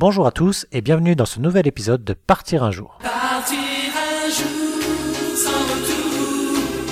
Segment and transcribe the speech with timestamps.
[0.00, 3.00] Bonjour à tous et bienvenue dans ce nouvel épisode de Partir un jour.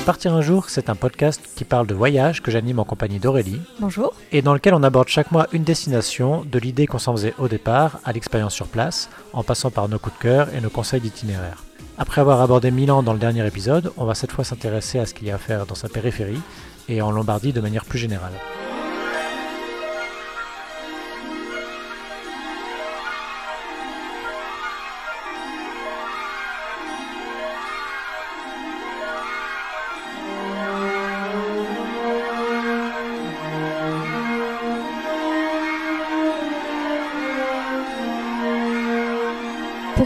[0.05, 3.61] Partir un jour, c'est un podcast qui parle de voyage que j'anime en compagnie d'Aurélie.
[3.79, 4.13] Bonjour.
[4.33, 7.47] Et dans lequel on aborde chaque mois une destination, de l'idée qu'on s'en faisait au
[7.47, 11.00] départ à l'expérience sur place, en passant par nos coups de cœur et nos conseils
[11.00, 11.62] d'itinéraire.
[11.98, 15.14] Après avoir abordé Milan dans le dernier épisode, on va cette fois s'intéresser à ce
[15.14, 16.43] qu'il y a à faire dans sa périphérie
[16.88, 18.32] et en Lombardie de manière plus générale.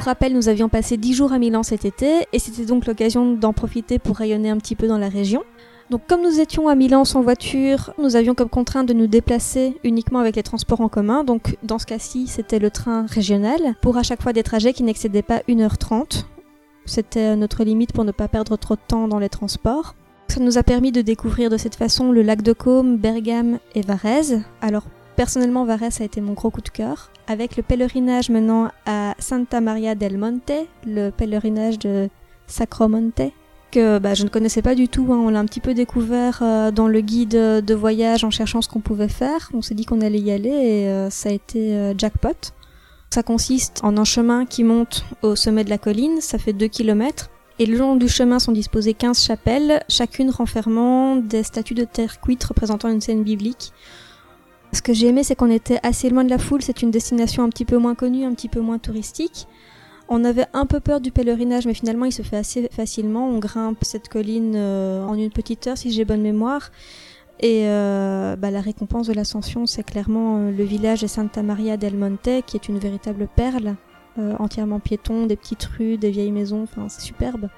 [0.01, 3.35] Pour rappel, nous avions passé 10 jours à Milan cet été et c'était donc l'occasion
[3.35, 5.43] d'en profiter pour rayonner un petit peu dans la région.
[5.91, 9.77] Donc comme nous étions à Milan sans voiture, nous avions comme contrainte de nous déplacer
[9.85, 11.23] uniquement avec les transports en commun.
[11.23, 14.85] Donc dans ce cas-ci, c'était le train régional pour à chaque fois des trajets qui
[14.85, 16.25] n'excédaient pas 1h30.
[16.87, 19.97] C'était notre limite pour ne pas perdre trop de temps dans les transports.
[20.29, 23.83] Ça nous a permis de découvrir de cette façon le lac de Côme, Bergame et
[23.83, 24.41] Varese.
[24.63, 24.85] Alors
[25.17, 27.11] personnellement, Varese a été mon gros coup de cœur.
[27.31, 32.09] Avec le pèlerinage menant à Santa Maria del Monte, le pèlerinage de
[32.49, 33.23] Sacromonte,
[33.71, 35.07] que bah, je ne connaissais pas du tout.
[35.13, 35.23] Hein.
[35.25, 38.69] On l'a un petit peu découvert euh, dans le guide de voyage en cherchant ce
[38.69, 39.49] qu'on pouvait faire.
[39.55, 42.51] On s'est dit qu'on allait y aller et euh, ça a été euh, jackpot.
[43.11, 46.67] Ça consiste en un chemin qui monte au sommet de la colline, ça fait 2
[46.67, 47.31] km.
[47.61, 52.21] Et le long du chemin sont disposées 15 chapelles, chacune renfermant des statues de terre
[52.21, 53.73] cuite représentant une scène biblique.
[54.73, 56.63] Ce que j'ai aimé, c'est qu'on était assez loin de la foule.
[56.63, 59.47] C'est une destination un petit peu moins connue, un petit peu moins touristique.
[60.09, 63.29] On avait un peu peur du pèlerinage, mais finalement, il se fait assez facilement.
[63.29, 66.71] On grimpe cette colline euh, en une petite heure, si j'ai bonne mémoire.
[67.41, 71.79] Et euh, bah, la récompense de l'ascension, c'est clairement euh, le village de Santa Maria
[71.79, 73.77] del Monte, qui est une véritable perle,
[74.19, 76.65] euh, entièrement piéton, des petites rues, des vieilles maisons.
[76.65, 77.49] Enfin, c'est superbe.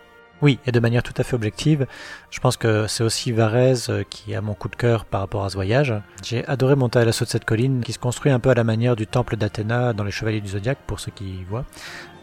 [0.43, 1.87] Oui, et de manière tout à fait objective,
[2.31, 5.45] je pense que c'est aussi Varese euh, qui a mon coup de cœur par rapport
[5.45, 5.95] à ce voyage.
[6.25, 8.65] J'ai adoré monter à l'assaut de cette colline qui se construit un peu à la
[8.65, 11.65] manière du temple d'Athéna dans les Chevaliers du Zodiaque, pour ceux qui y voient.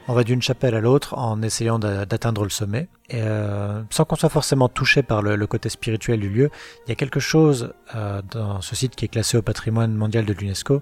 [0.09, 2.89] On va d'une chapelle à l'autre en essayant d'atteindre le sommet.
[3.09, 6.49] Et euh, sans qu'on soit forcément touché par le, le, côté spirituel du lieu,
[6.85, 10.25] il y a quelque chose euh, dans ce site qui est classé au patrimoine mondial
[10.25, 10.81] de l'UNESCO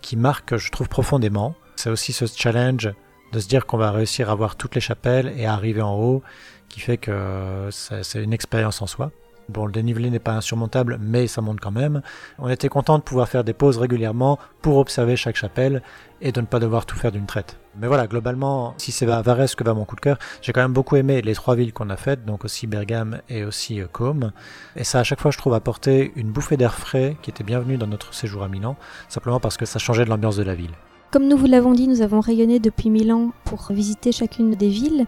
[0.00, 1.54] qui marque, je trouve, profondément.
[1.76, 2.90] C'est aussi ce challenge
[3.32, 5.94] de se dire qu'on va réussir à voir toutes les chapelles et à arriver en
[5.94, 6.22] haut
[6.68, 9.10] qui fait que c'est une expérience en soi.
[9.48, 12.02] Bon, le dénivelé n'est pas insurmontable, mais ça monte quand même.
[12.38, 15.82] On était content de pouvoir faire des pauses régulièrement pour observer chaque chapelle
[16.20, 17.58] et de ne pas devoir tout faire d'une traite.
[17.80, 20.74] Mais voilà, globalement, si c'est Varese que va mon coup de cœur, j'ai quand même
[20.74, 24.32] beaucoup aimé les trois villes qu'on a faites, donc aussi Bergame et aussi Côme.
[24.76, 27.78] Et ça, à chaque fois, je trouve apporter une bouffée d'air frais qui était bienvenue
[27.78, 28.76] dans notre séjour à Milan,
[29.08, 30.72] simplement parce que ça changeait de l'ambiance de la ville.
[31.10, 35.06] Comme nous vous l'avons dit, nous avons rayonné depuis Milan pour visiter chacune des villes.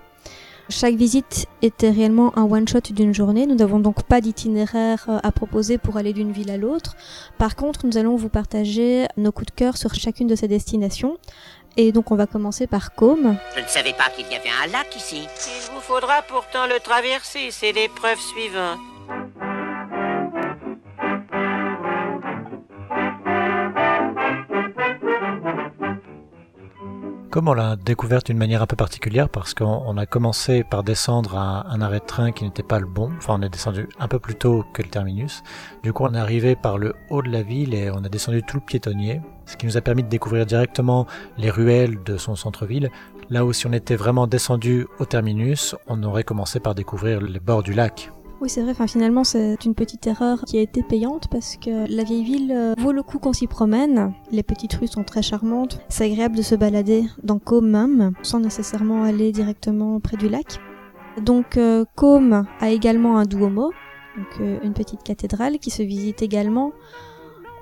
[0.70, 3.44] Chaque visite était réellement un one-shot d'une journée.
[3.44, 6.94] Nous n'avons donc pas d'itinéraire à proposer pour aller d'une ville à l'autre.
[7.38, 11.18] Par contre, nous allons vous partager nos coups de cœur sur chacune de ces destinations.
[11.76, 13.36] Et donc on va commencer par Côme.
[13.56, 15.22] Je ne savais pas qu'il y avait un lac ici.
[15.22, 18.78] Il vous faudra pourtant le traverser, c'est l'épreuve suivante.
[27.30, 31.36] Comme on l'a découvert d'une manière un peu particulière parce qu'on a commencé par descendre
[31.36, 34.08] à un arrêt de train qui n'était pas le bon, enfin on est descendu un
[34.08, 35.44] peu plus tôt que le terminus,
[35.84, 38.42] du coup on est arrivé par le haut de la ville et on a descendu
[38.42, 41.06] tout le piétonnier, ce qui nous a permis de découvrir directement
[41.38, 42.90] les ruelles de son centre-ville,
[43.28, 47.38] là où si on était vraiment descendu au terminus, on aurait commencé par découvrir les
[47.38, 48.10] bords du lac.
[48.40, 51.86] Oui, c'est vrai, enfin, finalement, c'est une petite erreur qui a été payante parce que
[51.94, 54.14] la vieille ville euh, vaut le coup qu'on s'y promène.
[54.32, 55.80] Les petites rues sont très charmantes.
[55.90, 60.58] C'est agréable de se balader dans Côme même, sans nécessairement aller directement près du lac.
[61.20, 63.72] Donc, euh, Côme a également un Duomo,
[64.16, 66.72] donc euh, une petite cathédrale qui se visite également.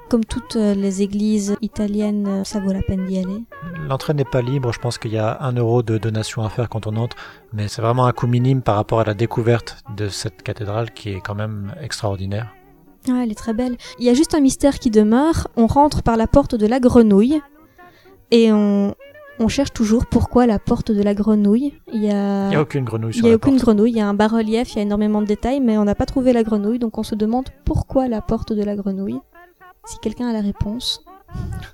[0.08, 3.44] Comme toutes les églises italiennes, ça vaut la peine d'y aller.
[3.88, 6.70] L'entrée n'est pas libre, je pense qu'il y a un euro de donation à faire
[6.70, 7.16] quand on entre,
[7.52, 11.10] mais c'est vraiment un coût minime par rapport à la découverte de cette cathédrale qui
[11.10, 12.54] est quand même extraordinaire.
[13.10, 13.76] Ah, elle est très belle.
[13.98, 16.80] Il y a juste un mystère qui demeure, on rentre par la porte de la
[16.80, 17.40] grenouille
[18.30, 18.94] et on,
[19.38, 21.74] on cherche toujours pourquoi la porte de la grenouille.
[21.92, 23.64] Il y a, il y a aucune grenouille sur il y a la aucune porte.
[23.64, 25.94] grenouille, il y a un bas-relief, il y a énormément de détails, mais on n'a
[25.94, 29.20] pas trouvé la grenouille, donc on se demande pourquoi la porte de la grenouille.
[29.88, 31.02] Si quelqu'un a la réponse.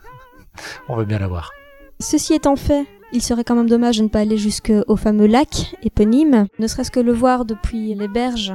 [0.89, 1.51] On veut bien la voir.
[1.99, 5.75] Ceci étant fait, il serait quand même dommage de ne pas aller jusqu'au fameux lac
[5.83, 8.55] éponyme, ne serait-ce que le voir depuis les berges.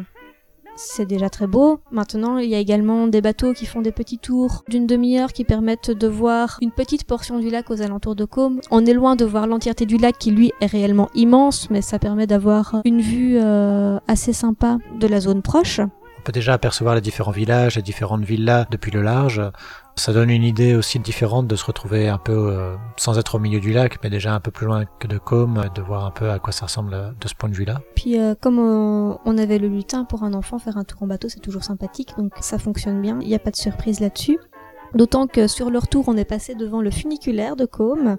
[0.78, 1.82] c'est déjà très beau.
[1.92, 5.44] Maintenant, il y a également des bateaux qui font des petits tours d'une demi-heure qui
[5.44, 8.62] permettent de voir une petite portion du lac aux alentours de Côme.
[8.72, 12.00] On est loin de voir l'entièreté du lac qui lui est réellement immense, mais ça
[12.00, 15.82] permet d'avoir une vue euh, assez sympa de la zone proche.
[16.20, 19.42] On peut déjà apercevoir les différents villages, les différentes villas depuis le large.
[19.96, 23.40] Ça donne une idée aussi différente de se retrouver un peu euh, sans être au
[23.40, 26.12] milieu du lac, mais déjà un peu plus loin que de Côme, de voir un
[26.12, 27.80] peu à quoi ça ressemble euh, de ce point de vue-là.
[27.96, 31.30] Puis euh, comme on avait le lutin pour un enfant, faire un tour en bateau
[31.30, 34.40] c'est toujours sympathique, donc ça fonctionne bien, il n'y a pas de surprise là-dessus.
[34.94, 38.18] D'autant que sur leur tour on est passé devant le funiculaire de Côme,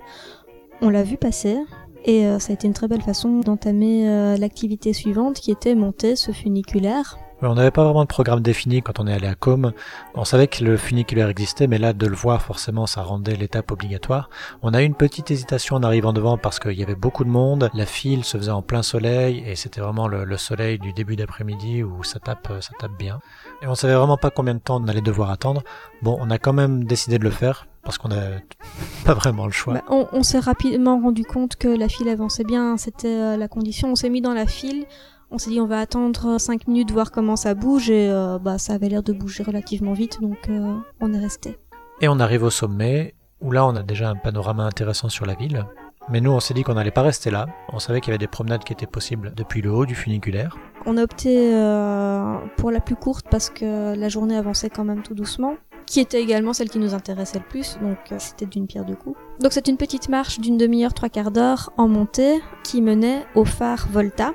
[0.80, 1.58] on l'a vu passer,
[2.06, 6.32] et ça a été une très belle façon d'entamer l'activité suivante qui était monter ce
[6.32, 7.18] funiculaire
[7.48, 9.72] on n'avait pas vraiment de programme défini quand on est allé à Com.
[10.14, 13.70] On savait que le funiculaire existait, mais là, de le voir, forcément, ça rendait l'étape
[13.70, 14.28] obligatoire.
[14.62, 17.30] On a eu une petite hésitation en arrivant devant parce qu'il y avait beaucoup de
[17.30, 17.70] monde.
[17.74, 21.82] La file se faisait en plein soleil et c'était vraiment le, soleil du début d'après-midi
[21.82, 23.20] où ça tape, ça tape bien.
[23.62, 25.62] Et on savait vraiment pas combien de temps on allait devoir attendre.
[26.02, 28.22] Bon, on a quand même décidé de le faire parce qu'on n'a
[29.04, 29.74] pas vraiment le choix.
[29.74, 33.92] Bah, on, s'est rapidement rendu compte que la file avançait bien, c'était euh, la condition.
[33.92, 34.86] On s'est mis dans la file.
[35.32, 38.58] On s'est dit on va attendre 5 minutes voir comment ça bouge et euh, bah
[38.58, 41.56] ça avait l'air de bouger relativement vite donc euh, on est resté.
[42.00, 45.34] Et on arrive au sommet où là on a déjà un panorama intéressant sur la
[45.34, 45.64] ville.
[46.08, 47.46] Mais nous on s'est dit qu'on n'allait pas rester là.
[47.72, 50.56] On savait qu'il y avait des promenades qui étaient possibles depuis le haut du funiculaire.
[50.84, 55.02] On a opté euh, pour la plus courte parce que la journée avançait quand même
[55.02, 55.54] tout doucement
[55.86, 59.18] qui était également celle qui nous intéressait le plus, donc c'était d'une pierre deux coups.
[59.40, 63.44] Donc c'est une petite marche d'une demi-heure, trois quarts d'heure en montée qui menait au
[63.44, 64.32] phare Volta,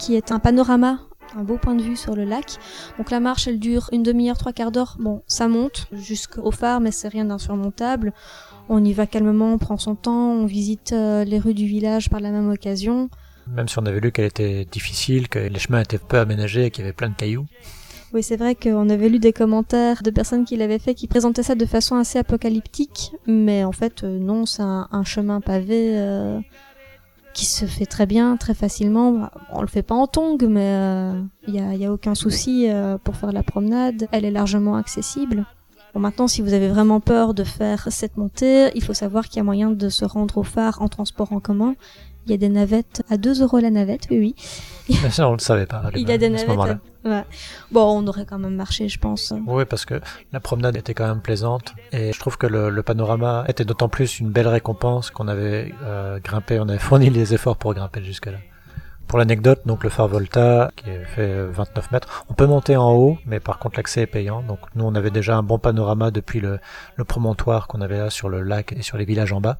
[0.00, 0.98] qui est un panorama
[1.36, 2.56] un beau point de vue sur le lac.
[2.98, 4.96] Donc la marche, elle dure une demi-heure, trois quarts d'heure.
[4.98, 8.12] Bon, ça monte jusqu'au phare, mais c'est rien d'insurmontable.
[8.68, 12.10] On y va calmement, on prend son temps, on visite euh, les rues du village
[12.10, 13.10] par la même occasion.
[13.48, 16.70] Même si on avait lu qu'elle était difficile, que les chemins étaient peu aménagés et
[16.70, 17.46] qu'il y avait plein de cailloux.
[18.12, 21.44] Oui, c'est vrai qu'on avait lu des commentaires de personnes qui l'avaient fait qui présentaient
[21.44, 25.92] ça de façon assez apocalyptique, mais en fait, euh, non, c'est un, chemin pavé.
[25.96, 26.40] Euh,
[27.40, 29.30] qui se fait très bien, très facilement.
[29.50, 30.60] On le fait pas en tongue, mais
[31.48, 34.08] il euh, n'y a, a, aucun souci euh, pour faire la promenade.
[34.12, 35.46] Elle est largement accessible.
[35.94, 39.38] Bon, maintenant, si vous avez vraiment peur de faire cette montée, il faut savoir qu'il
[39.38, 41.76] y a moyen de se rendre au phare en transport en commun.
[42.26, 44.34] Il y a des navettes à 2 euros la navette, oui,
[44.90, 44.94] oui.
[45.10, 45.82] ça, on le savait pas.
[45.96, 46.76] Il y a des navettes.
[47.04, 47.24] Ouais.
[47.70, 49.32] Bon, on aurait quand même marché, je pense.
[49.46, 50.00] Oui, parce que
[50.32, 54.20] la promenade était quand même plaisante et je trouve que le, panorama était d'autant plus
[54.20, 58.38] une belle récompense qu'on avait euh, grimpé, on avait fourni les efforts pour grimper jusque-là.
[59.06, 60.84] Pour l'anecdote, donc le phare Volta, qui
[61.16, 64.42] fait 29 mètres, on peut monter en haut, mais par contre l'accès est payant.
[64.42, 66.60] Donc nous, on avait déjà un bon panorama depuis le,
[66.94, 69.58] le promontoire qu'on avait là sur le lac et sur les villages en bas.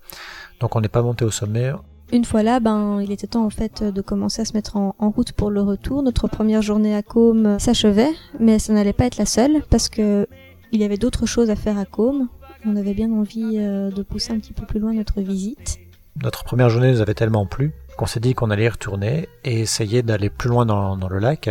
[0.61, 1.73] Donc on n'est pas monté au sommet.
[2.13, 4.95] Une fois là, ben, il était temps en fait de commencer à se mettre en,
[4.99, 6.03] route pour le retour.
[6.03, 8.11] Notre première journée à Côme s'achevait,
[8.41, 10.27] mais ça n'allait pas être la seule parce que
[10.73, 12.29] il y avait d'autres choses à faire à Côme.
[12.67, 15.79] On avait bien envie euh, de pousser un petit peu plus loin notre visite.
[16.23, 19.61] Notre première journée nous avait tellement plu qu'on s'est dit qu'on allait y retourner et
[19.61, 21.51] essayer d'aller plus loin dans, le lac.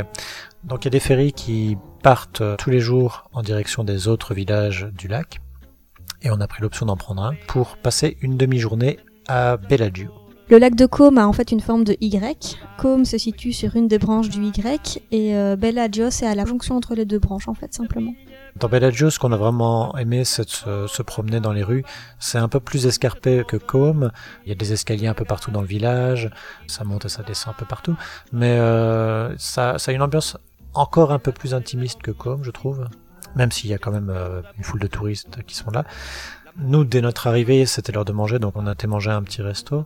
[0.65, 4.33] Donc il y a des ferries qui partent tous les jours en direction des autres
[4.33, 5.39] villages du lac
[6.21, 10.18] et on a pris l'option d'en prendre un pour passer une demi-journée à Bellagio.
[10.49, 12.57] Le lac de Côme a en fait une forme de Y.
[12.79, 16.43] Côme se situe sur une des branches du Y et euh, Bellagio c'est à la
[16.43, 18.15] jonction entre les deux branches en fait simplement.
[18.55, 21.85] Dans Bellagio, ce qu'on a vraiment aimé, c'est de se, promener dans les rues.
[22.17, 24.11] C'est un peu plus escarpé que Côme.
[24.43, 26.31] Il y a des escaliers un peu partout dans le village.
[26.65, 27.95] Ça monte et ça descend un peu partout.
[28.33, 30.35] Mais euh, ça, ça a une ambiance
[30.73, 32.87] encore un peu plus intimiste que Côme, je trouve.
[33.35, 35.85] Même s'il y a quand même euh, une foule de touristes qui sont là.
[36.57, 39.41] Nous, dès notre arrivée, c'était l'heure de manger, donc on a été manger un petit
[39.41, 39.85] resto.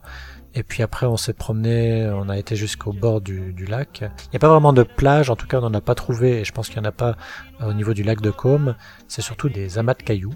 [0.55, 4.01] Et puis après, on s'est promené, on a été jusqu'au bord du, lac.
[4.01, 6.39] Il n'y a pas vraiment de plage, en tout cas, on n'en a pas trouvé,
[6.39, 7.15] et je pense qu'il n'y en a pas
[7.61, 8.75] euh, au niveau du lac de Côme.
[9.07, 10.33] C'est surtout des amas de cailloux.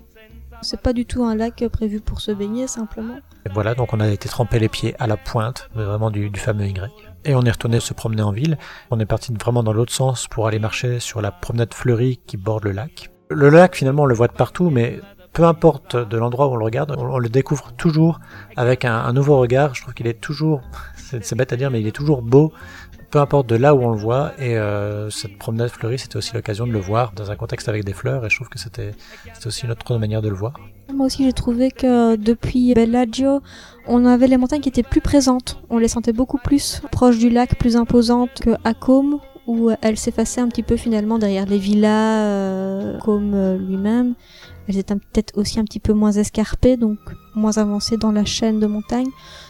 [0.62, 3.18] C'est pas du tout un lac prévu pour se baigner, simplement.
[3.46, 6.40] Et voilà, donc on a été tremper les pieds à la pointe, vraiment du, du
[6.40, 6.92] fameux Y.
[7.26, 8.58] Et on est retourné se promener en ville.
[8.90, 12.38] On est parti vraiment dans l'autre sens pour aller marcher sur la promenade fleurie qui
[12.38, 13.12] borde le lac.
[13.30, 15.00] Le lac, finalement, on le voit de partout, mais
[15.38, 18.20] peu importe de l'endroit où on le regarde, on, le découvre toujours
[18.56, 19.76] avec un, nouveau regard.
[19.76, 20.62] Je trouve qu'il est toujours,
[20.96, 22.52] c'est bête à dire, mais il est toujours beau,
[23.12, 24.32] peu importe de là où on le voit.
[24.40, 27.84] Et euh, cette promenade fleurie, c'était aussi l'occasion de le voir dans un contexte avec
[27.84, 28.26] des fleurs.
[28.26, 28.94] Et je trouve que c'était
[29.46, 30.54] aussi une autre manière de le voir.
[30.92, 33.44] Moi aussi, j'ai trouvé que depuis Bellagio,
[33.86, 35.62] on avait les montagnes qui étaient plus présentes.
[35.70, 39.98] On les sentait beaucoup plus proches du lac, plus imposantes que à Côme, où elles
[39.98, 44.16] s'effaçaient un petit peu finalement derrière les villas, euh, euh, lui-même.
[44.68, 47.00] Elles étaient peut-être aussi un petit peu moins escarpées, donc
[47.36, 49.08] moins avancées dans la chaîne de montagne.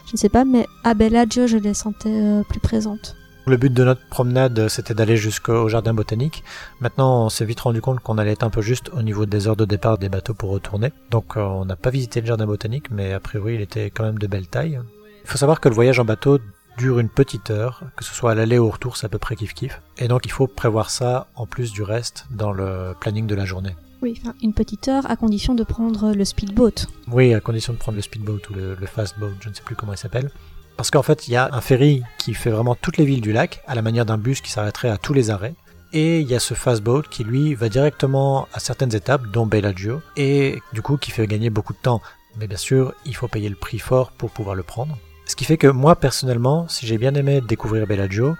[0.08, 3.16] Je ne sais pas, mais à Bellagio, je les sentais euh, plus présentes.
[3.48, 6.44] Le but de notre promenade, c'était d'aller jusqu'au jardin botanique.
[6.82, 9.48] Maintenant, on s'est vite rendu compte qu'on allait être un peu juste au niveau des
[9.48, 10.92] heures de départ des bateaux pour retourner.
[11.12, 14.04] Donc, euh, on n'a pas visité le jardin botanique, mais a priori, il était quand
[14.04, 14.82] même de belle taille.
[15.24, 16.40] Il faut savoir que le voyage en bateau
[16.78, 19.18] dure une petite heure, que ce soit à l'aller ou au retour, c'est à peu
[19.18, 19.82] près kiff kiff.
[19.98, 23.46] Et donc, il faut prévoir ça en plus du reste dans le planning de la
[23.46, 23.78] journée.
[24.02, 26.88] Oui, enfin, une petite heure à condition de prendre le speedboat.
[27.12, 29.64] Oui, à condition de prendre le speedboat ou le, le fast boat, je ne sais
[29.64, 30.30] plus comment il s'appelle.
[30.76, 33.34] Parce qu'en fait, il y a un ferry qui fait vraiment toutes les villes du
[33.34, 35.56] lac, à la manière d'un bus qui s'arrêterait à tous les arrêts.
[35.94, 39.48] Et il y a ce fast boat qui lui va directement à certaines étapes, dont
[39.48, 42.02] Bellagio, et du coup qui fait gagner beaucoup de temps.
[42.40, 44.98] Mais bien sûr, il faut payer le prix fort pour pouvoir le prendre.
[45.26, 48.36] Ce qui fait que moi personnellement, si j'ai bien aimé découvrir Bellagio,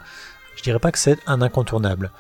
[0.56, 2.12] je dirais pas que c'est un incontournable.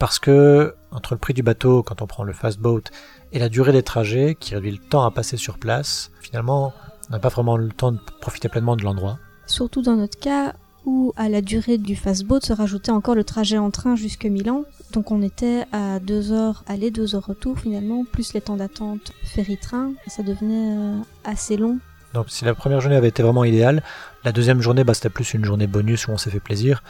[0.00, 2.84] Parce que entre le prix du bateau quand on prend le fast boat
[3.32, 6.72] et la durée des trajets qui réduit le temps à passer sur place, finalement,
[7.08, 9.18] on n'a pas vraiment le temps de profiter pleinement de l'endroit.
[9.46, 10.54] Surtout dans notre cas
[10.86, 14.64] où à la durée du fastboat se rajoutait encore le trajet en train jusque Milan.
[14.92, 19.12] Donc on était à 2 heures aller, 2 heures retour finalement, plus les temps d'attente
[19.22, 19.92] ferry-train.
[20.06, 21.78] Ça devenait euh, assez long.
[22.14, 23.82] Donc si la première journée avait été vraiment idéale,
[24.24, 26.82] la deuxième journée bah, c'était plus une journée bonus où on s'est fait plaisir.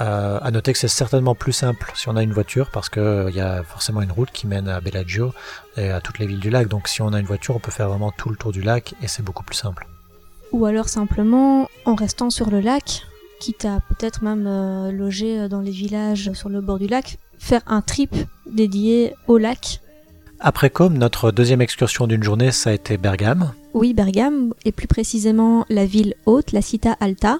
[0.00, 3.02] Euh, à noter que c'est certainement plus simple si on a une voiture parce qu'il
[3.02, 5.32] euh, y a forcément une route qui mène à Bellagio
[5.76, 6.66] et à toutes les villes du lac.
[6.66, 8.94] Donc si on a une voiture, on peut faire vraiment tout le tour du lac
[9.02, 9.86] et c'est beaucoup plus simple.
[10.50, 13.02] Ou alors simplement en restant sur le lac,
[13.38, 17.62] quitte à peut-être même euh, loger dans les villages sur le bord du lac, faire
[17.66, 18.14] un trip
[18.46, 19.80] dédié au lac.
[20.46, 23.54] Après comme notre deuxième excursion d'une journée, ça a été Bergame.
[23.72, 27.38] Oui, Bergame, et plus précisément la ville haute, la Città Alta,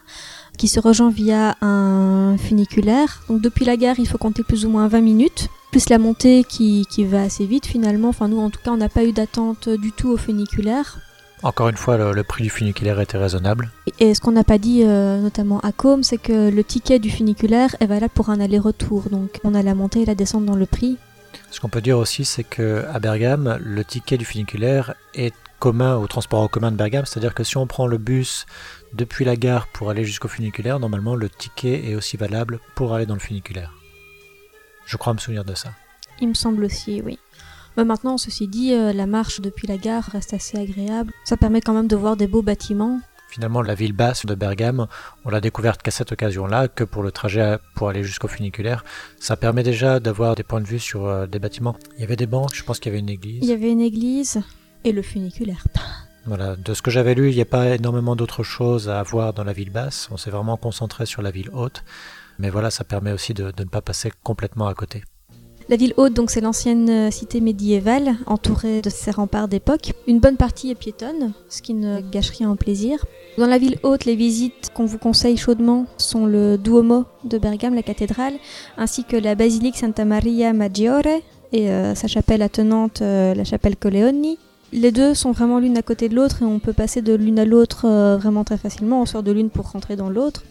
[0.56, 3.22] qui se rejoint via un funiculaire.
[3.28, 6.44] Donc depuis la gare, il faut compter plus ou moins 20 minutes, plus la montée
[6.48, 8.08] qui, qui va assez vite finalement.
[8.08, 10.96] Enfin nous, en tout cas, on n'a pas eu d'attente du tout au funiculaire.
[11.42, 13.70] Encore une fois, le, le prix du funiculaire était raisonnable.
[14.00, 17.10] Et ce qu'on n'a pas dit, euh, notamment à Com, c'est que le ticket du
[17.10, 19.10] funiculaire est valable pour un aller-retour.
[19.10, 20.96] Donc on a la montée et la descente dans le prix.
[21.50, 25.96] Ce qu'on peut dire aussi, c'est que à Bergame, le ticket du funiculaire est commun
[25.96, 28.46] au transport en commun de Bergame, c'est-à-dire que si on prend le bus
[28.92, 33.06] depuis la gare pour aller jusqu'au funiculaire, normalement le ticket est aussi valable pour aller
[33.06, 33.72] dans le funiculaire.
[34.86, 35.70] Je crois me souvenir de ça.
[36.20, 37.18] Il me semble aussi, oui.
[37.76, 41.12] Mais maintenant, ceci dit, euh, la marche depuis la gare reste assez agréable.
[41.24, 43.00] Ça permet quand même de voir des beaux bâtiments.
[43.34, 44.86] Finalement, la ville basse de Bergame,
[45.24, 48.84] on l'a découverte qu'à cette occasion-là, que pour le trajet pour aller jusqu'au funiculaire.
[49.18, 51.74] Ça permet déjà d'avoir des points de vue sur euh, des bâtiments.
[51.96, 53.40] Il y avait des banques, je pense qu'il y avait une église.
[53.42, 54.40] Il y avait une église
[54.84, 55.64] et le funiculaire.
[56.26, 59.32] Voilà, de ce que j'avais lu, il n'y a pas énormément d'autres choses à voir
[59.32, 60.06] dans la ville basse.
[60.12, 61.82] On s'est vraiment concentré sur la ville haute.
[62.38, 65.02] Mais voilà, ça permet aussi de, de ne pas passer complètement à côté.
[65.70, 69.94] La ville haute, donc c'est l'ancienne euh, cité médiévale, entourée de ses remparts d'époque.
[70.06, 73.06] Une bonne partie est piétonne, ce qui ne gâche rien au plaisir.
[73.36, 77.74] Dans la ville haute, les visites qu'on vous conseille chaudement sont le Duomo de Bergame,
[77.74, 78.34] la cathédrale,
[78.78, 81.02] ainsi que la basilique Santa Maria Maggiore
[81.52, 84.38] et euh, sa chapelle attenante, euh, la chapelle Coleoni.
[84.72, 87.40] Les deux sont vraiment l'une à côté de l'autre et on peut passer de l'une
[87.40, 89.02] à l'autre euh, vraiment très facilement.
[89.02, 90.44] On sort de l'une pour rentrer dans l'autre.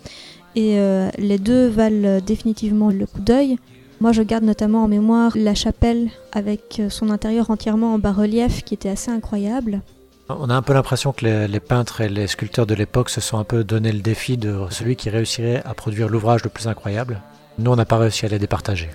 [0.56, 0.78] Et
[1.18, 3.58] les deux valent définitivement le coup d'œil.
[4.02, 8.75] Moi, je garde notamment en mémoire la chapelle avec son intérieur entièrement en bas-relief qui
[8.75, 9.82] était assez incroyable.
[10.30, 13.38] On a un peu l'impression que les, peintres et les sculpteurs de l'époque se sont
[13.38, 17.22] un peu donné le défi de celui qui réussirait à produire l'ouvrage le plus incroyable.
[17.60, 18.89] Nous, on n'a pas réussi à les départager.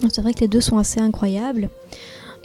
[0.00, 1.70] C'est vrai que les deux sont assez incroyables.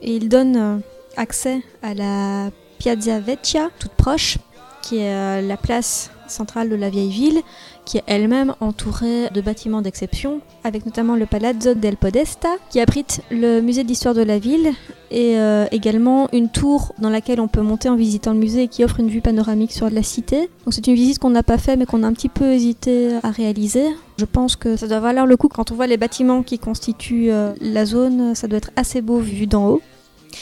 [0.01, 0.77] Et ils donnent euh,
[1.17, 4.37] accès à la Piazza Vecchia, toute proche,
[4.83, 7.41] qui est euh, la place centrale de la vieille ville,
[7.85, 13.21] qui est elle-même entourée de bâtiments d'exception, avec notamment le Palazzo del Podesta, qui abrite
[13.31, 14.73] le musée d'histoire de la ville,
[15.11, 18.67] et euh, également une tour dans laquelle on peut monter en visitant le musée et
[18.67, 20.49] qui offre une vue panoramique sur la cité.
[20.65, 23.11] Donc c'est une visite qu'on n'a pas fait mais qu'on a un petit peu hésité
[23.23, 23.85] à réaliser.
[24.17, 27.31] Je pense que ça doit valoir le coup quand on voit les bâtiments qui constituent
[27.31, 29.81] euh, la zone, ça doit être assez beau vu d'en haut.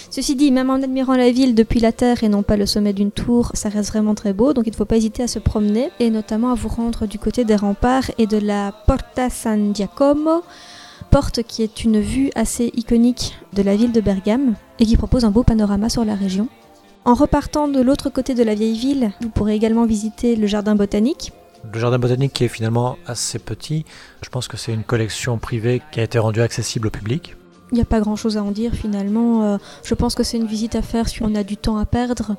[0.10, 2.94] Ceci dit, même en admirant la ville depuis la terre et non pas le sommet
[2.94, 5.40] d'une tour, ça reste vraiment très beau, donc il ne faut pas hésiter à se
[5.40, 9.76] promener et notamment à vous rendre du côté des remparts et de la Porta San
[9.76, 10.44] Giacomo,
[11.12, 15.26] porte qui est une vue assez iconique de la ville de Bergame et qui propose
[15.26, 16.48] un beau panorama sur la région.
[17.06, 20.76] En repartant de l'autre côté de la vieille ville, vous pourrez également visiter le jardin
[20.76, 21.34] botanique.
[21.72, 23.86] Le jardin botanique qui est finalement assez petit,
[24.22, 27.36] je pense que c'est une collection privée qui a été rendue accessible au public.
[27.72, 29.44] Il n'y a pas grand chose à en dire finalement.
[29.44, 31.86] Euh, je pense que c'est une visite à faire si on a du temps à
[31.86, 32.36] perdre.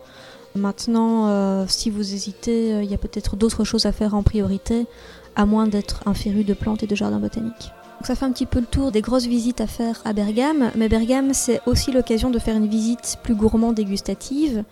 [0.54, 4.23] Maintenant, euh, si vous hésitez, euh, il y a peut-être d'autres choses à faire en
[4.23, 4.87] priorité,
[5.35, 7.73] à moins d'être un féru de plantes et de jardins botaniques.
[7.99, 10.71] Donc ça fait un petit peu le tour des grosses visites à faire à Bergame,
[10.76, 14.64] mais Bergame c'est aussi l'occasion de faire une visite plus gourmand dégustative.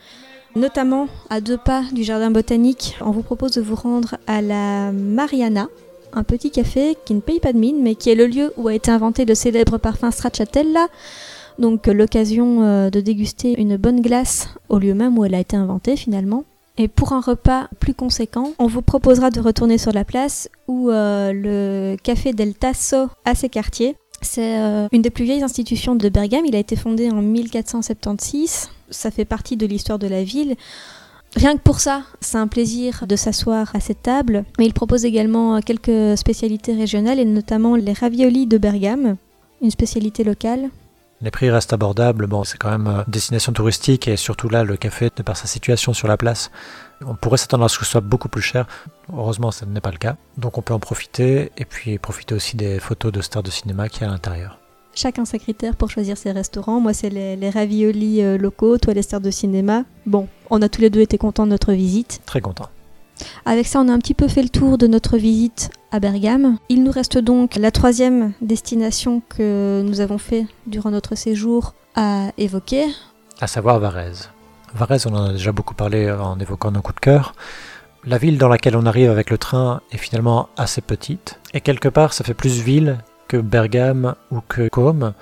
[0.57, 4.93] Notamment à deux pas du jardin botanique, on vous propose de vous rendre à la
[4.93, 5.69] Mariana,
[6.15, 8.69] un petit café qui ne paye pas de mine, mais qui est le lieu où
[8.69, 10.89] a été inventé le célèbre parfum Stracciatella.
[11.59, 15.41] Donc euh, l'occasion euh, de déguster une bonne glace au lieu même où elle a
[15.41, 16.45] été inventée finalement.
[16.77, 20.91] Et pour un repas plus conséquent, on vous proposera de retourner sur la place où
[20.91, 23.97] euh, le café del Tasso a ses quartiers.
[24.23, 24.57] C'est
[24.91, 26.47] une des plus vieilles institutions de Bergame.
[26.47, 28.71] Il a été fondé en 1476.
[28.89, 30.57] Ça fait partie de l'histoire de la ville.
[31.37, 34.45] Rien que pour ça, c'est un plaisir de s'asseoir à cette table.
[34.59, 39.17] Mais il propose également euh, quelques spécialités régionales et notamment les raviolis de Bergame,
[39.61, 40.71] une spécialité locale.
[41.21, 42.27] Les prix restent abordables.
[42.27, 45.47] Bon, c'est quand même euh, destination touristique et surtout là, le café, de par sa
[45.47, 46.53] situation sur la place,
[47.05, 48.67] on pourrait s'attendre à ce que ce soit beaucoup plus cher.
[49.13, 50.17] Heureusement, ce n'est pas le cas.
[50.39, 53.89] Donc on peut en profiter et puis profiter aussi des photos de stars de cinéma
[53.89, 54.61] qui y a à l'intérieur.
[54.95, 56.81] Chacun ses critères pour choisir ses restaurants.
[56.81, 59.85] Moi, c'est les, les raviolis euh, locaux, toi, les stars de cinéma.
[60.07, 62.21] Bon, on a tous les deux été contents de notre visite.
[62.27, 62.69] Très content.
[63.45, 66.59] Avec ça, on a un petit peu fait le tour de notre visite à Bergame.
[66.69, 72.31] Il nous reste donc la troisième destination que nous avons fait durant notre séjour à
[72.39, 72.85] évoquer.
[73.41, 74.31] À savoir Varèse.
[74.75, 77.35] Varèse, on en a déjà beaucoup parlé en évoquant nos coups de cœur.
[78.05, 81.41] La ville dans laquelle on arrive avec le train est finalement assez petite.
[81.55, 82.99] Et quelque part, ça fait plus ville
[83.35, 85.13] que Bergame ou que Côme.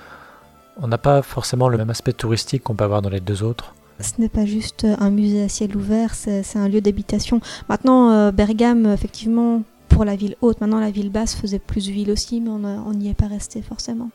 [0.79, 3.73] On n'a pas forcément le même aspect touristique qu'on peut avoir dans les deux autres.
[3.99, 7.41] Ce n'est pas juste un musée à ciel ouvert, c'est un lieu d'habitation.
[7.69, 12.11] Maintenant, euh, Bergame, effectivement, pour la ville haute, maintenant la ville basse faisait plus ville
[12.11, 14.09] aussi, mais on n'y est pas resté forcément.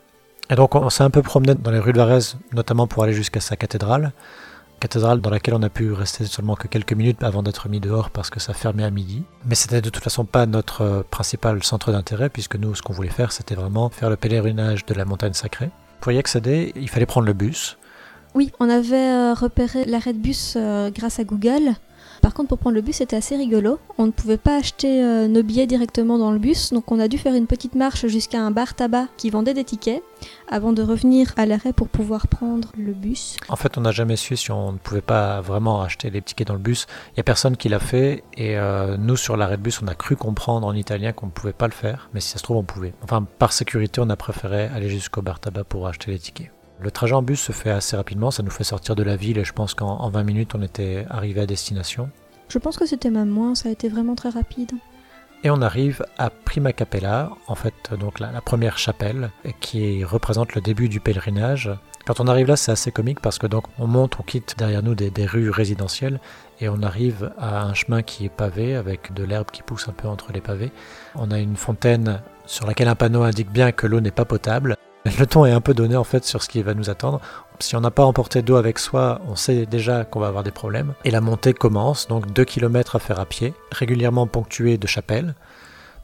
[0.50, 3.12] Et donc on s'est un peu promené dans les rues de Varèse, notamment pour aller
[3.12, 4.12] jusqu'à sa cathédrale.
[4.80, 8.10] Cathédrale dans laquelle on a pu rester seulement que quelques minutes avant d'être mis dehors
[8.10, 9.24] parce que ça fermait à midi.
[9.46, 12.92] Mais c'était de toute façon pas notre euh, principal centre d'intérêt puisque nous, ce qu'on
[12.92, 15.70] voulait faire, c'était vraiment faire le pèlerinage de la montagne sacrée.
[16.00, 17.76] Pour y accéder, il fallait prendre le bus.
[18.34, 21.74] Oui, on avait euh, repéré l'arrêt de bus euh, grâce à Google.
[22.28, 23.78] Par contre, pour prendre le bus, c'était assez rigolo.
[23.96, 27.08] On ne pouvait pas acheter euh, nos billets directement dans le bus, donc on a
[27.08, 30.02] dû faire une petite marche jusqu'à un bar tabac qui vendait des tickets
[30.46, 33.38] avant de revenir à l'arrêt pour pouvoir prendre le bus.
[33.48, 36.48] En fait, on n'a jamais su si on ne pouvait pas vraiment acheter les tickets
[36.48, 36.86] dans le bus.
[37.12, 39.86] Il n'y a personne qui l'a fait et euh, nous, sur l'arrêt de bus, on
[39.86, 42.42] a cru comprendre en italien qu'on ne pouvait pas le faire, mais si ça se
[42.42, 42.92] trouve, on pouvait.
[43.02, 46.50] Enfin, par sécurité, on a préféré aller jusqu'au bar tabac pour acheter les tickets.
[46.80, 49.38] Le trajet en bus se fait assez rapidement, ça nous fait sortir de la ville
[49.38, 52.08] et je pense qu'en en 20 minutes on était arrivé à destination.
[52.48, 54.72] Je pense que c'était même moins, ça a été vraiment très rapide.
[55.42, 60.54] Et on arrive à Prima Capella, en fait donc la, la première chapelle qui représente
[60.54, 61.70] le début du pèlerinage.
[62.06, 64.84] Quand on arrive là c'est assez comique parce que donc on monte, on quitte derrière
[64.84, 66.20] nous des, des rues résidentielles
[66.60, 69.92] et on arrive à un chemin qui est pavé avec de l'herbe qui pousse un
[69.92, 70.70] peu entre les pavés.
[71.16, 74.76] On a une fontaine sur laquelle un panneau indique bien que l'eau n'est pas potable.
[75.16, 77.20] Le ton est un peu donné en fait sur ce qui va nous attendre.
[77.60, 80.50] Si on n'a pas emporté d'eau avec soi, on sait déjà qu'on va avoir des
[80.50, 80.94] problèmes.
[81.04, 85.34] Et la montée commence, donc 2 km à faire à pied, régulièrement ponctuée de chapelles.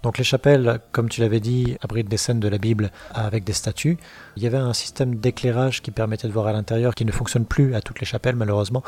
[0.02, 3.54] Donc les chapelles, comme tu l'avais dit, abritent des scènes de la Bible avec des
[3.54, 3.96] statues.
[4.36, 7.46] Il y avait un système d'éclairage qui permettait de voir à l'intérieur, qui ne fonctionne
[7.46, 8.82] plus à toutes les chapelles malheureusement,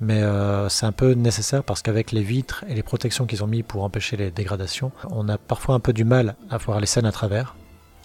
[0.00, 3.48] mais euh, c'est un peu nécessaire parce qu'avec les vitres et les protections qu'ils ont
[3.48, 6.86] mis pour empêcher les dégradations, on a parfois un peu du mal à voir les
[6.86, 7.56] scènes à travers.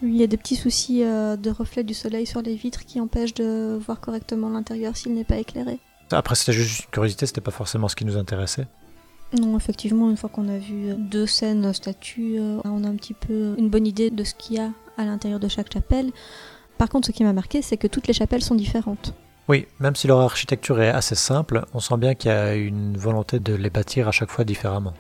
[0.02, 3.00] Il y a des petits soucis euh, de reflet du soleil sur les vitres qui
[3.00, 5.80] empêchent de voir correctement l'intérieur s'il n'est pas éclairé.
[6.12, 8.68] Après, c'était juste une curiosité, c'était pas forcément ce qui nous intéressait.
[9.34, 13.14] Non, effectivement, une fois qu'on a vu deux scènes statues, euh, on a un petit
[13.14, 16.12] peu une bonne idée de ce qu'il y a à l'intérieur de chaque chapelle.
[16.78, 19.14] Par contre, ce qui m'a marqué, c'est que toutes les chapelles sont différentes.
[19.48, 22.98] Oui, même si leur architecture est assez simple, on sent bien qu'il y a une
[22.98, 24.94] volonté de les bâtir à chaque fois différemment.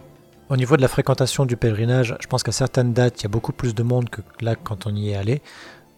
[0.48, 3.30] Au niveau de la fréquentation du pèlerinage, je pense qu'à certaines dates, il y a
[3.30, 5.42] beaucoup plus de monde que là quand on y est allé.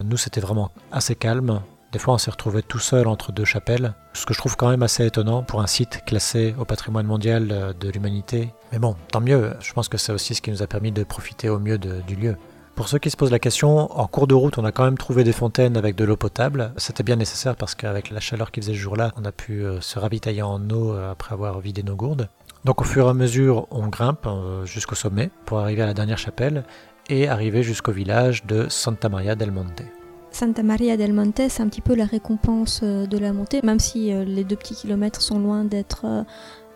[0.02, 1.60] Nous, c'était vraiment assez calme.
[1.92, 4.70] Des fois, on s'est retrouvé tout seul entre deux chapelles, ce que je trouve quand
[4.70, 8.54] même assez étonnant pour un site classé au patrimoine mondial euh, de l'humanité.
[8.72, 11.04] Mais bon, tant mieux, je pense que c'est aussi ce qui nous a permis de
[11.04, 12.36] profiter au mieux du lieu.
[12.74, 14.96] Pour ceux qui se posent la question, en cours de route, on a quand même
[14.96, 16.72] trouvé des fontaines avec de l'eau potable.
[16.78, 19.80] C'était bien nécessaire parce qu'avec la chaleur qu'il faisait ce jour-là, on a pu euh,
[19.82, 22.28] se ravitailler en eau euh, après avoir vidé nos gourdes.
[22.64, 25.94] Donc au fur et à mesure, on grimpe euh, jusqu'au sommet pour arriver à la
[25.94, 26.64] dernière chapelle
[27.08, 29.82] et arriver jusqu'au village de Santa Maria del Monte.
[30.30, 33.78] Santa Maria del Monte, c'est un petit peu la récompense euh, de la montée, même
[33.78, 36.24] si euh, les deux petits kilomètres sont loin d'être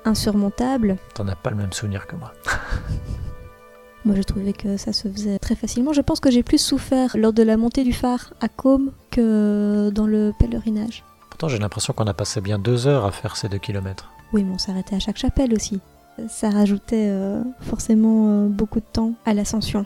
[0.04, 0.96] insurmontables.
[1.14, 2.32] T'en as pas le même souvenir que moi.
[4.04, 5.92] Moi, je trouvais que ça se faisait très facilement.
[5.92, 9.90] Je pense que j'ai plus souffert lors de la montée du phare à Côme que
[9.90, 11.04] dans le pèlerinage.
[11.30, 14.10] Pourtant, j'ai l'impression qu'on a passé bien deux heures à faire ces deux kilomètres.
[14.32, 15.80] Oui, mais on s'arrêtait à chaque chapelle aussi.
[16.28, 19.84] Ça rajoutait euh, forcément euh, beaucoup de temps à l'ascension.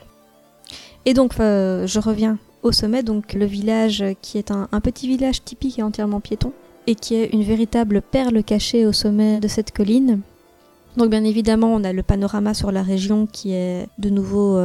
[1.04, 5.44] Et donc, euh, je reviens au sommet, donc le village qui est un, petit village
[5.44, 6.52] typique et entièrement piéton,
[6.86, 10.20] et qui est une véritable perle cachée au sommet de cette colline.
[10.96, 14.58] Donc bien évidemment, on a le panorama sur la région qui est de nouveau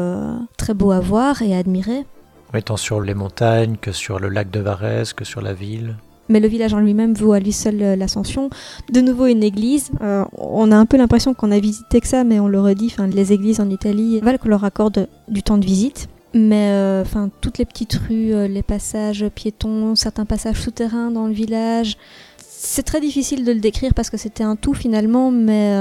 [0.58, 2.06] très beau à voir et à admirer.
[2.54, 5.98] Oui, tant sur les montagnes que sur le lac de Varese, que sur la ville.
[6.32, 8.50] Mais le village en lui-même vaut à lui seul euh, l'ascension.
[8.90, 9.92] De nouveau une église.
[10.02, 12.96] Euh, on a un peu l'impression qu'on a visité que ça, mais on le redit,
[13.14, 16.08] les églises en Italie valent qu'on leur accorde du temps de visite.
[16.34, 21.34] Mais euh, enfin, toutes les petites rues, les passages piétons, certains passages souterrains dans le
[21.34, 21.98] village,
[22.38, 25.76] c'est très difficile de le décrire parce que c'était un tout finalement, mais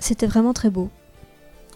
[0.00, 0.88] c'était vraiment très beau.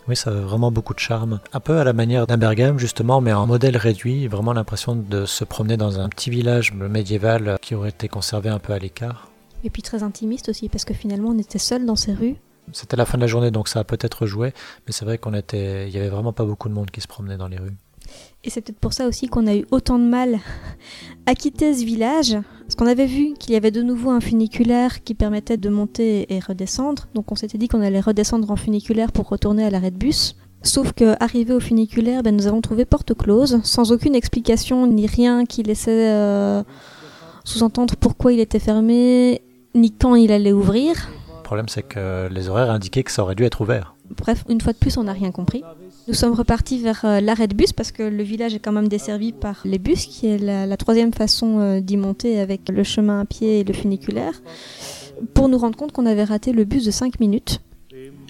[0.08, 1.38] Oui, ça a vraiment beaucoup de charme.
[1.52, 4.26] Un peu à la manière d'un Bergame, justement, mais en modèle réduit.
[4.26, 8.58] Vraiment l'impression de se promener dans un petit village médiéval qui aurait été conservé un
[8.58, 9.30] peu à l'écart.
[9.64, 12.34] Et puis très intimiste aussi, parce que finalement on était seul dans ces rues.
[12.72, 14.52] C'était la fin de la journée, donc ça a peut-être joué,
[14.86, 17.08] mais c'est vrai qu'on était, il y avait vraiment pas beaucoup de monde qui se
[17.08, 17.76] promenait dans les rues.
[18.44, 20.40] Et c'est peut-être pour ça aussi qu'on a eu autant de mal
[21.26, 25.04] à quitter ce village, parce qu'on avait vu qu'il y avait de nouveau un funiculaire
[25.04, 27.08] qui permettait de monter et redescendre.
[27.14, 30.36] Donc on s'était dit qu'on allait redescendre en funiculaire pour retourner à l'arrêt de bus.
[30.62, 35.06] Sauf que arrivé au funiculaire, ben, nous avons trouvé porte close, sans aucune explication ni
[35.06, 36.62] rien qui laissait euh,
[37.44, 39.42] sous-entendre pourquoi il était fermé,
[39.74, 41.10] ni quand il allait ouvrir.
[41.36, 43.94] Le problème, c'est que les horaires indiquaient que ça aurait dû être ouvert.
[44.16, 45.62] Bref, une fois de plus, on n'a rien compris.
[46.08, 48.88] Nous sommes repartis vers euh, l'arrêt de bus parce que le village est quand même
[48.88, 52.82] desservi par les bus, qui est la, la troisième façon euh, d'y monter avec le
[52.82, 54.42] chemin à pied et le funiculaire,
[55.32, 57.60] pour nous rendre compte qu'on avait raté le bus de 5 minutes.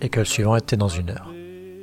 [0.02, 1.32] Et que le suivant était dans une heure.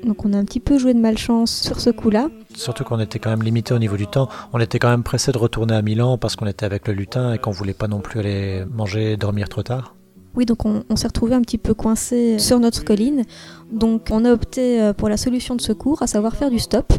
[0.03, 2.29] Donc on a un petit peu joué de malchance sur ce coup-là.
[2.53, 4.29] Surtout qu'on était quand même limité au niveau du temps.
[4.53, 7.33] On était quand même pressé de retourner à Milan parce qu'on était avec le lutin
[7.33, 9.95] et qu'on voulait pas non plus aller manger et dormir trop tard.
[10.35, 13.23] Oui, donc on, s'est retrouvé un petit peu coincé sur notre colline.
[13.71, 16.93] Donc on a opté euh, pour la solution de secours, à savoir faire du stop.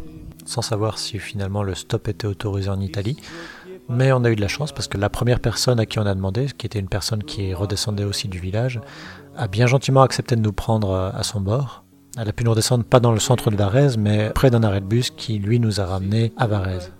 [0.44, 3.16] sans savoir si finalement le stop était autorisé en Italie.
[3.88, 6.06] Mais on a eu de la chance parce que la première personne à qui on
[6.06, 8.80] a demandé, qui était une personne qui redescendait aussi du village,
[9.36, 11.84] a bien gentiment accepté de nous prendre euh, à son bord.
[12.18, 14.80] Elle a pu nous redescendre pas dans le centre de Varese, mais près d'un arrêt
[14.80, 16.90] de bus qui lui nous a ramenés à Varese.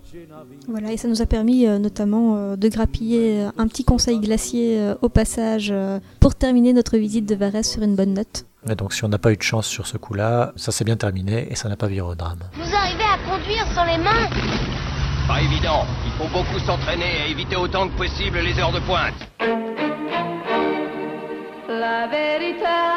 [0.69, 4.21] Voilà, et ça nous a permis euh, notamment euh, de grappiller euh, un petit conseil
[4.21, 8.45] glacier euh, au passage euh, pour terminer notre visite de Varese sur une bonne note.
[8.69, 10.97] Et donc si on n'a pas eu de chance sur ce coup-là, ça s'est bien
[10.97, 12.41] terminé et ça n'a pas viré au drame.
[12.55, 14.29] Vous arrivez à conduire sans les mains?
[15.27, 15.87] Pas évident.
[16.07, 19.15] Il faut beaucoup s'entraîner et éviter autant que possible les heures de pointe.
[21.69, 22.90] La verità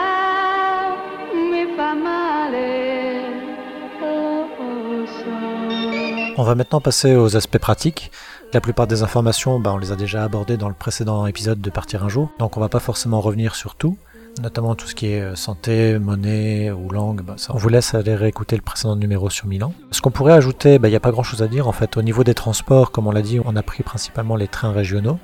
[6.36, 8.12] On va maintenant passer aux aspects pratiques.
[8.54, 11.70] La plupart des informations, bah, on les a déjà abordées dans le précédent épisode de
[11.70, 13.98] Partir un jour, donc on va pas forcément revenir sur tout,
[14.42, 17.22] notamment tout ce qui est euh, santé, monnaie ou langue.
[17.22, 19.74] bah, on vous laisse aller réécouter le précédent numéro sur Milan.
[19.92, 21.98] Ce qu'on pourrait ajouter, bah, il n'y a pas grand chose à dire en fait.
[21.98, 25.20] Au niveau des transports, comme on l'a dit, on a pris principalement les trains régionaux.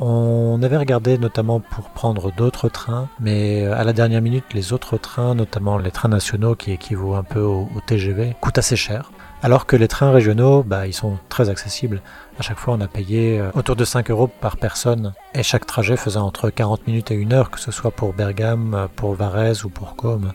[0.00, 4.72] On avait regardé notamment pour prendre d'autres trains, mais euh, à la dernière minute, les
[4.72, 9.12] autres trains, notamment les trains nationaux qui équivaut un peu au TGV, coûtent assez cher.
[9.44, 12.00] Alors que les trains régionaux, bah, ils sont très accessibles.
[12.38, 15.66] À chaque fois, on a payé euh, autour de 5 euros par personne, et chaque
[15.66, 19.14] trajet faisait entre 40 minutes et 1 heure, que ce soit pour Bergame, euh, pour
[19.14, 20.32] Varese ou pour Côme.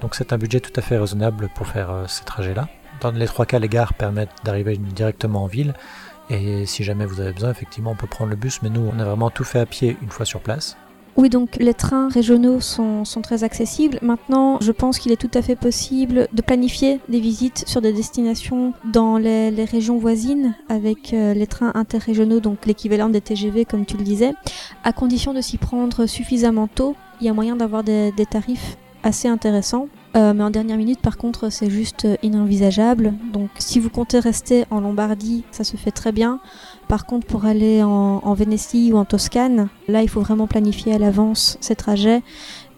[0.00, 2.68] Donc c'est un budget tout à fait raisonnable pour faire euh, ces trajets-là.
[3.00, 5.72] Dans les trois cas, les gares permettent d'arriver directement en ville,
[6.28, 8.98] et si jamais vous avez besoin, effectivement, on peut prendre le bus, mais nous, on
[8.98, 10.76] a vraiment tout fait à pied une fois sur place.
[11.18, 13.98] Oui, donc les trains régionaux sont, très accessibles.
[14.02, 17.92] Maintenant, je pense qu'il est tout à fait possible de planifier des visites sur des
[17.92, 23.84] destinations dans les, régions voisines avec euh, les trains interrégionaux, donc l'équivalent des TGV comme
[23.84, 24.32] tu le disais,
[24.84, 26.94] à condition de s'y prendre suffisamment tôt.
[27.20, 29.88] Il y a moyen d'avoir des, des tarifs assez intéressants.
[30.16, 33.14] Euh, mais en dernière minute, par contre, c'est juste euh, inenvisageable.
[33.32, 36.40] Donc, si vous comptez rester en Lombardie, ça se fait très bien.
[36.88, 40.98] Par contre, pour aller en, Vénétie ou en Toscane, là, il faut vraiment planifier à
[40.98, 42.22] l'avance ces trajets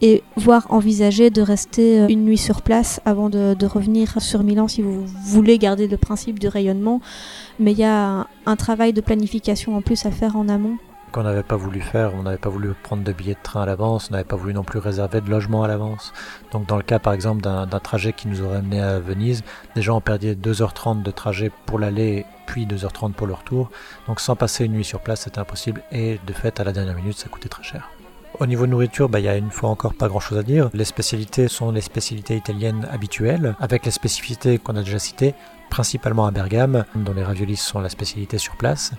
[0.02, 4.66] et voire envisager de rester euh, une nuit sur place avant de, revenir sur Milan
[4.66, 7.00] si vous voulez garder le principe du rayonnement.
[7.60, 10.76] Mais il y a un travail de planification en plus à faire en amont.
[11.10, 13.66] Qu'on n'avait pas voulu faire, on n'avait pas voulu prendre de billets de train à
[13.66, 16.12] l'avance, on n'avait pas voulu non plus réserver de logement à l'avance.
[16.52, 19.42] Donc dans le cas par exemple d'un trajet qui nous aurait amené à Venise,
[19.74, 23.70] déjà on perdait 2h30 de trajet pour l'aller puis 2h30 pour le retour.
[24.06, 26.94] Donc sans passer une nuit sur place c'était impossible et de fait à la dernière
[26.94, 27.90] minute ça coûtait très cher.
[28.38, 30.70] Au niveau nourriture, bah, il y a une fois encore pas grand chose à dire.
[30.72, 35.34] Les spécialités sont les spécialités italiennes habituelles, avec les spécificités qu'on a déjà citées,
[35.68, 38.92] principalement à Bergame, dont les raviolis sont la spécialité sur place,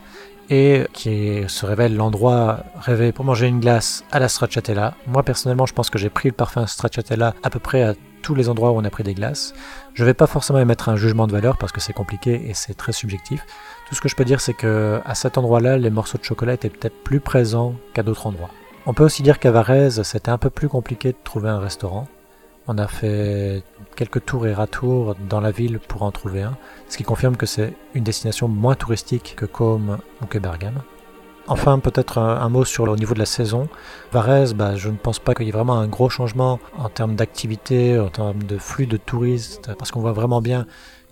[0.51, 4.93] et qui se révèle l'endroit rêvé pour manger une glace à la stracciatella.
[5.07, 8.35] Moi personnellement, je pense que j'ai pris le parfum stracciatella à peu près à tous
[8.35, 9.53] les endroits où on a pris des glaces.
[9.93, 12.73] Je vais pas forcément émettre un jugement de valeur parce que c'est compliqué et c'est
[12.73, 13.45] très subjectif.
[13.87, 16.53] Tout ce que je peux dire, c'est que à cet endroit-là, les morceaux de chocolat
[16.53, 18.51] étaient peut-être plus présents qu'à d'autres endroits.
[18.85, 22.07] On peut aussi dire qu'à Varese, c'était un peu plus compliqué de trouver un restaurant.
[22.67, 23.63] On a fait
[23.95, 27.45] quelques tours et ratours dans la ville pour en trouver un, ce qui confirme que
[27.45, 30.81] c'est une destination moins touristique que Côme ou que Bergame.
[31.47, 33.67] Enfin, peut-être un, mot sur le au niveau de la saison.
[34.11, 37.15] Varese, bah, je ne pense pas qu'il y ait vraiment un gros changement en termes
[37.15, 40.67] d'activité, en termes de flux de touristes, parce qu'on voit vraiment bien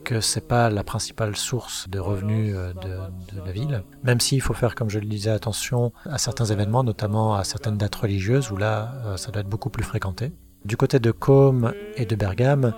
[0.06, 3.84] que c'est pas la principale source de revenus euh, de, de la ville.
[4.04, 7.78] Même s'il faut faire, comme je le disais, attention à certains événements, notamment à certaines
[7.78, 10.32] dates religieuses où là, euh, ça doit être beaucoup plus fréquenté.
[10.66, 12.74] Du côté de Côme et de Bergame,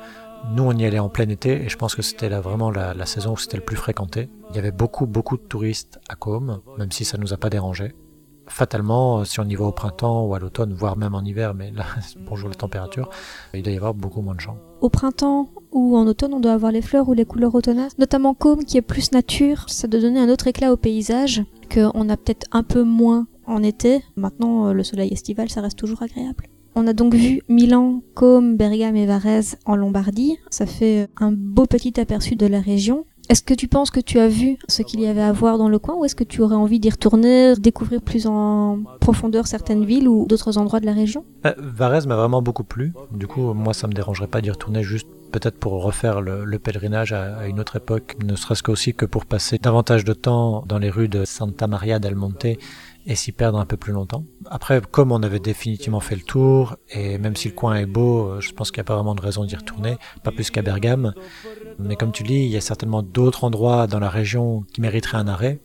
[0.56, 2.94] nous on y allait en plein été et je pense que c'était là vraiment la,
[2.94, 4.30] la saison où c'était le plus fréquenté.
[4.50, 7.50] Il y avait beaucoup beaucoup de touristes à Côme, même si ça nous a pas
[7.50, 7.94] dérangé.
[8.48, 11.72] Fatalement, si on y va au printemps ou à l'automne, voire même en hiver, mais
[11.72, 11.86] là,
[12.28, 13.10] bonjour les températures,
[13.54, 14.58] il doit y avoir beaucoup moins de gens.
[14.82, 18.34] Au printemps ou en automne, on doit avoir les fleurs ou les couleurs automnales, notamment
[18.34, 19.65] Côme qui est plus nature.
[19.67, 23.63] Ça doit donner un autre éclat au paysage qu'on a peut-être un peu moins en
[23.63, 24.04] été.
[24.15, 26.51] Maintenant, euh, le soleil estival, ça reste toujours agréable.
[26.75, 30.38] On a donc vu Milan, Côme, Bergame et Varese en Lombardie.
[30.49, 33.05] Ça fait un beau petit aperçu de la région.
[33.29, 35.69] Est-ce que tu penses que tu as vu ce qu'il y avait à voir dans
[35.69, 39.86] le coin ou est-ce que tu aurais envie d'y retourner, découvrir plus en profondeur certaines
[39.86, 41.23] villes ou d'autres endroits de la région?
[41.45, 42.93] Euh, Varese m'a vraiment beaucoup plu.
[43.12, 46.60] Du coup, moi, ça me dérangerait pas d'y retourner juste peut-être pour refaire le, le
[46.60, 50.65] pèlerinage à, à une autre époque, ne serait-ce qu'aussi que pour passer davantage de temps
[50.67, 52.47] dans les rues de Santa Maria del Monte
[53.06, 54.26] et s'y perdre un peu plus longtemps.
[54.50, 58.28] Après, comme on avait définitivement fait le tour, et même si le coin est beau,
[58.28, 60.62] euh, je pense qu'il n'y a pas vraiment de raison d'y retourner, pas plus qu'à
[60.62, 61.14] Bergame.
[61.80, 65.18] Mais comme tu dis, il y a certainement d'autres endroits dans la région qui mériteraient
[65.18, 65.60] un arrêt.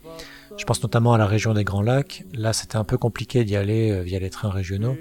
[0.57, 2.25] Je pense notamment à la région des Grands Lacs.
[2.33, 4.97] Là, c'était un peu compliqué d'y aller euh, via les trains régionaux.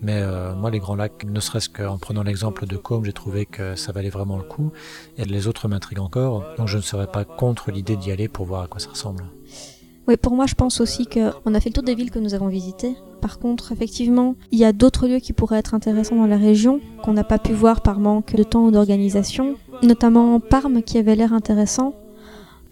[0.00, 3.46] Mais euh, moi, les Grands Lacs, ne serait-ce qu'en prenant l'exemple de Côme, j'ai trouvé
[3.46, 4.72] que ça valait vraiment le coup.
[5.18, 6.44] Et les autres m'intriguent encore.
[6.56, 9.24] Donc je ne serais pas contre l'idée d'y aller pour voir à quoi ça ressemble.
[10.06, 12.34] Oui, pour moi, je pense aussi qu'on a fait le tour des villes que nous
[12.34, 12.94] avons visitées.
[13.22, 16.80] Par contre, effectivement, il y a d'autres lieux qui pourraient être intéressants dans la région,
[17.02, 21.16] qu'on n'a pas pu voir par manque de temps ou d'organisation, notamment Parme qui avait
[21.16, 21.94] l'air intéressant.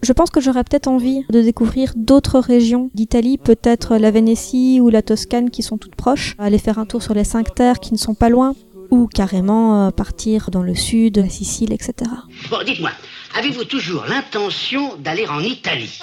[0.03, 4.89] Je pense que j'aurais peut-être envie de découvrir d'autres régions d'Italie, peut-être la Vénétie ou
[4.89, 7.93] la Toscane qui sont toutes proches, aller faire un tour sur les cinq terres qui
[7.93, 8.53] ne sont pas loin,
[8.91, 12.11] ou carrément euh, partir dans le sud, la Sicile, etc.
[12.51, 12.91] Bon, dites-moi,
[13.39, 15.99] avez-vous toujours l'intention d'aller en Italie?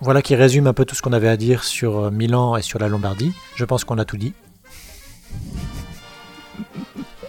[0.00, 2.62] Voilà qui résume un peu tout ce qu'on avait à dire sur euh, Milan et
[2.62, 3.32] sur la Lombardie.
[3.56, 4.32] Je pense qu'on a tout dit.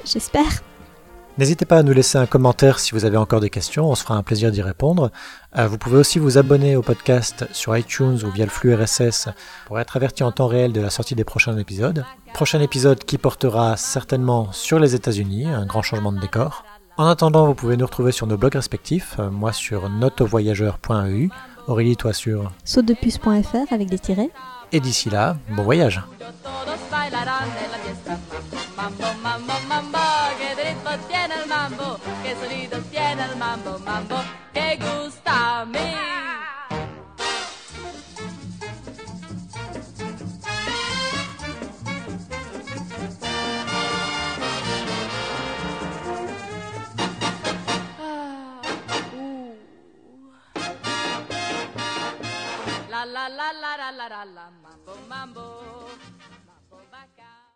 [0.06, 0.64] J'espère.
[1.40, 4.04] N'hésitez pas à nous laisser un commentaire si vous avez encore des questions, on se
[4.04, 5.10] fera un plaisir d'y répondre.
[5.58, 9.30] Euh, vous pouvez aussi vous abonner au podcast sur iTunes ou via le flux RSS
[9.66, 12.04] pour être averti en temps réel de la sortie des prochains épisodes.
[12.34, 16.66] Prochain épisode qui portera certainement sur les États-Unis, un grand changement de décor.
[16.98, 21.30] En attendant, vous pouvez nous retrouver sur nos blogs respectifs, euh, moi sur notevoyageur.eu,
[21.70, 22.52] Aurélie toi sur...
[22.66, 24.32] Sautedepuce.fr avec des tirets.
[24.72, 26.02] Et d'ici là, bon voyage
[54.38, 54.66] လာမ